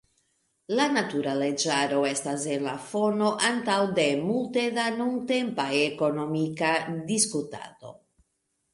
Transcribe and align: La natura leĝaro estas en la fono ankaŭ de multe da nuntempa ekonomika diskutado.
La 0.77 0.85
natura 0.93 1.35
leĝaro 1.41 1.99
estas 2.13 2.47
en 2.55 2.65
la 2.69 2.73
fono 2.87 3.29
ankaŭ 3.51 3.77
de 4.01 4.09
multe 4.25 4.67
da 4.81 4.89
nuntempa 4.99 5.71
ekonomika 5.85 6.77
diskutado. 7.15 7.99